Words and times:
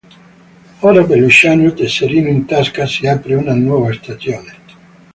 Ora 0.81 1.03
per 1.05 1.19
Luciano, 1.19 1.71
tesserino 1.73 2.27
in 2.27 2.45
tasca, 2.45 2.87
si 2.87 3.05
apre 3.05 3.35
una 3.35 3.53
nuova 3.53 3.93
stagione. 3.93 4.53